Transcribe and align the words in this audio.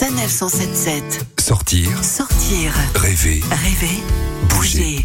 Sanef 0.00 0.30
177. 0.30 1.26
Sortir, 1.38 1.90
Sortir. 2.02 2.72
rêver, 2.94 3.42
Rêver. 3.50 4.02
Bouger. 4.48 5.04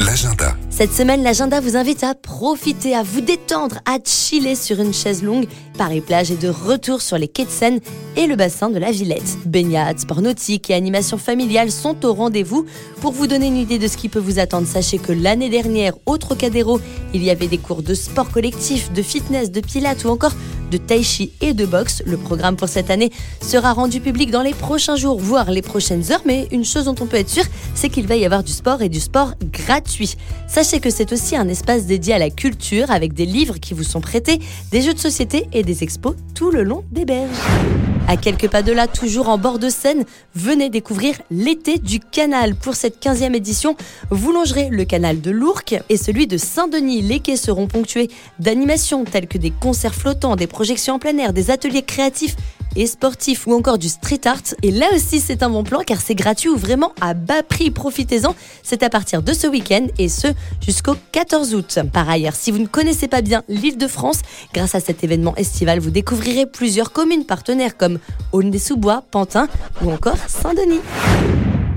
l'agenda. 0.00 0.54
Cette 0.68 0.92
semaine, 0.92 1.22
l'agenda 1.22 1.60
vous 1.60 1.74
invite 1.74 2.04
à 2.04 2.14
profiter, 2.14 2.94
à 2.94 3.02
vous 3.02 3.22
détendre, 3.22 3.76
à 3.86 3.96
chiller 4.04 4.54
sur 4.54 4.80
une 4.80 4.92
chaise 4.92 5.22
longue. 5.22 5.46
Paris-Plage 5.78 6.30
est 6.30 6.42
de 6.42 6.50
retour 6.50 7.00
sur 7.00 7.16
les 7.16 7.26
quais 7.26 7.46
de 7.46 7.50
Seine 7.50 7.80
et 8.16 8.26
le 8.26 8.36
bassin 8.36 8.68
de 8.68 8.78
la 8.78 8.90
Villette. 8.90 9.38
Baignade, 9.46 9.98
sport 9.98 10.20
nautique 10.20 10.68
et 10.68 10.74
animation 10.74 11.16
familiale 11.16 11.70
sont 11.70 12.04
au 12.04 12.12
rendez-vous. 12.12 12.66
Pour 13.00 13.12
vous 13.12 13.26
donner 13.26 13.46
une 13.46 13.56
idée 13.56 13.78
de 13.78 13.88
ce 13.88 13.96
qui 13.96 14.10
peut 14.10 14.18
vous 14.18 14.38
attendre, 14.38 14.66
sachez 14.66 14.98
que 14.98 15.12
l'année 15.12 15.48
dernière, 15.48 15.94
au 16.04 16.18
Trocadéro, 16.18 16.80
il 17.14 17.24
y 17.24 17.30
avait 17.30 17.48
des 17.48 17.58
cours 17.58 17.82
de 17.82 17.94
sport 17.94 18.30
collectif, 18.30 18.92
de 18.92 19.00
fitness, 19.00 19.50
de 19.50 19.60
pilates 19.60 20.04
ou 20.04 20.08
encore 20.08 20.32
de 20.74 20.78
tai 20.78 21.04
chi 21.04 21.30
et 21.40 21.54
de 21.54 21.66
boxe. 21.66 22.02
Le 22.04 22.16
programme 22.16 22.56
pour 22.56 22.68
cette 22.68 22.90
année 22.90 23.10
sera 23.40 23.72
rendu 23.72 24.00
public 24.00 24.32
dans 24.32 24.42
les 24.42 24.54
prochains 24.54 24.96
jours, 24.96 25.20
voire 25.20 25.50
les 25.52 25.62
prochaines 25.62 26.10
heures. 26.10 26.22
Mais 26.26 26.48
une 26.50 26.64
chose 26.64 26.86
dont 26.86 26.96
on 27.00 27.06
peut 27.06 27.16
être 27.16 27.30
sûr, 27.30 27.44
c'est 27.74 27.88
qu'il 27.88 28.08
va 28.08 28.16
y 28.16 28.24
avoir 28.24 28.42
du 28.42 28.52
sport 28.52 28.82
et 28.82 28.88
du 28.88 28.98
sport 29.00 29.34
gratuit. 29.52 30.16
Sachez 30.48 30.80
que 30.80 30.90
c'est 30.90 31.12
aussi 31.12 31.36
un 31.36 31.48
espace 31.48 31.86
dédié 31.86 32.14
à 32.14 32.18
la 32.18 32.30
culture 32.30 32.90
avec 32.90 33.12
des 33.12 33.26
livres 33.26 33.58
qui 33.58 33.72
vous 33.72 33.84
sont 33.84 34.00
prêtés, 34.00 34.40
des 34.72 34.82
jeux 34.82 34.94
de 34.94 34.98
société 34.98 35.46
et 35.52 35.62
des 35.62 35.84
expos 35.84 36.16
tout 36.34 36.50
le 36.50 36.64
long 36.64 36.82
des 36.90 37.04
berges. 37.04 37.93
À 38.06 38.18
quelques 38.18 38.50
pas 38.50 38.62
de 38.62 38.70
là, 38.70 38.86
toujours 38.86 39.30
en 39.30 39.38
bord 39.38 39.58
de 39.58 39.70
Seine, 39.70 40.04
venez 40.34 40.68
découvrir 40.68 41.14
l'été 41.30 41.78
du 41.78 42.00
canal. 42.00 42.54
Pour 42.54 42.74
cette 42.74 43.02
15e 43.02 43.34
édition, 43.34 43.76
vous 44.10 44.30
longerez 44.30 44.68
le 44.68 44.84
canal 44.84 45.22
de 45.22 45.30
l'Ourcq 45.30 45.80
et 45.88 45.96
celui 45.96 46.26
de 46.26 46.36
Saint-Denis. 46.36 47.00
Les 47.00 47.20
quais 47.20 47.36
seront 47.36 47.66
ponctués 47.66 48.10
d'animations 48.40 49.04
telles 49.04 49.26
que 49.26 49.38
des 49.38 49.50
concerts 49.50 49.94
flottants, 49.94 50.36
des 50.36 50.46
projections 50.46 50.96
en 50.96 50.98
plein 50.98 51.16
air, 51.16 51.32
des 51.32 51.50
ateliers 51.50 51.80
créatifs 51.82 52.36
et 52.76 52.86
sportifs 52.86 53.46
ou 53.46 53.54
encore 53.54 53.78
du 53.78 53.88
street 53.88 54.20
art. 54.24 54.54
Et 54.62 54.70
là 54.70 54.86
aussi, 54.94 55.20
c'est 55.20 55.42
un 55.42 55.50
bon 55.50 55.64
plan 55.64 55.80
car 55.84 56.00
c'est 56.00 56.14
gratuit 56.14 56.48
ou 56.48 56.56
vraiment 56.56 56.92
à 57.00 57.14
bas 57.14 57.42
prix. 57.42 57.70
Profitez-en. 57.70 58.34
C'est 58.62 58.82
à 58.82 58.90
partir 58.90 59.22
de 59.22 59.32
ce 59.32 59.46
week-end 59.46 59.86
et 59.98 60.08
ce 60.08 60.28
jusqu'au 60.60 60.94
14 61.12 61.54
août. 61.54 61.78
Par 61.92 62.08
ailleurs, 62.08 62.34
si 62.34 62.50
vous 62.50 62.58
ne 62.58 62.66
connaissez 62.66 63.08
pas 63.08 63.22
bien 63.22 63.42
l'île 63.48 63.78
de 63.78 63.86
France, 63.86 64.20
grâce 64.52 64.74
à 64.74 64.80
cet 64.80 65.04
événement 65.04 65.34
estival, 65.36 65.78
vous 65.78 65.90
découvrirez 65.90 66.46
plusieurs 66.46 66.92
communes 66.92 67.24
partenaires 67.24 67.76
comme 67.76 67.98
Aulnay-sous-Bois, 68.32 69.04
Pantin 69.10 69.48
ou 69.82 69.90
encore 69.90 70.18
Saint-Denis. 70.28 70.80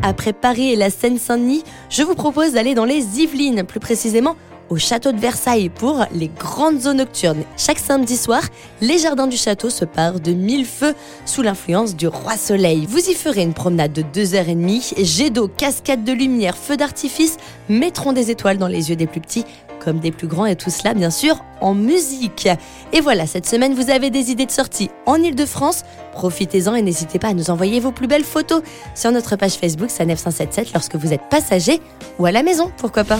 Après 0.04 0.34
Paris 0.34 0.72
et 0.72 0.76
la 0.76 0.90
Seine-Saint-Denis, 0.90 1.64
je 1.90 2.04
vous 2.04 2.16
propose 2.16 2.54
d'aller 2.54 2.76
dans 2.76 2.86
les 2.86 3.20
Yvelines, 3.20 3.64
plus 3.64 3.80
précisément 3.80 4.36
au 4.70 4.78
château 4.78 5.12
de 5.12 5.20
Versailles 5.20 5.70
pour 5.70 6.06
les 6.14 6.28
grandes 6.28 6.86
eaux 6.86 6.94
nocturnes. 6.94 7.44
Chaque 7.58 7.80
samedi 7.80 8.18
soir, 8.18 8.42
les 8.82 8.98
jardins 8.98 9.28
du 9.28 9.38
château 9.38 9.70
se 9.70 9.86
parent 9.86 10.20
de 10.20 10.32
mille 10.32 10.66
feux 10.66 10.94
sous 11.26 11.42
l'influence 11.42 11.96
du 11.96 12.08
roi 12.08 12.38
soleil. 12.38 12.86
Vous 12.88 13.10
y 13.10 13.14
ferez 13.14 13.42
une 13.42 13.54
promenade 13.54 13.94
de 13.94 14.02
2h30, 14.02 15.04
jet 15.04 15.30
d'eau, 15.30 15.48
cascade 15.48 16.04
de 16.04 16.14
lumière, 16.14 16.58
feux 16.58 16.78
d'artifice 16.78 17.38
mettront 17.70 18.14
des 18.14 18.32
étoiles 18.32 18.58
dans 18.58 18.68
les 18.68 18.90
yeux 18.90 18.96
des 18.96 19.08
plus 19.08 19.22
petits 19.22 19.46
comme 19.80 20.00
des 20.00 20.12
plus 20.12 20.28
grands 20.28 20.46
et 20.46 20.56
tout 20.56 20.70
cela 20.70 20.94
bien 20.94 21.10
sûr 21.10 21.44
en 21.62 21.74
musique. 21.74 22.50
Et 22.94 23.00
voilà, 23.00 23.26
cette 23.26 23.48
semaine 23.48 23.74
vous 23.74 23.90
avez 23.90 24.10
des 24.10 24.32
idées 24.32 24.46
de 24.46 24.52
sortie 24.52 24.90
en 25.06 25.16
Ile-de-France. 25.16 25.84
Profitez-en 26.12 26.76
et 26.76 26.82
n'hésitez 26.82 27.20
pas 27.20 27.30
à 27.30 27.34
nous 27.34 27.50
envoyer 27.50 27.80
vos 27.80 27.92
plus 27.92 28.08
belles 28.08 28.24
photos 28.24 28.62
sur 28.96 29.12
notre 29.12 29.36
page 29.36 29.54
Facebook 29.54 29.90
Sanef 29.90 30.20
177 30.20 30.74
lorsque 30.74 30.96
vous 30.96 31.14
êtes 31.14 31.30
passager 31.30 31.80
ou 32.20 32.26
à 32.26 32.32
la 32.32 32.44
maison, 32.44 32.72
pourquoi 32.78 33.04
pas. 33.04 33.20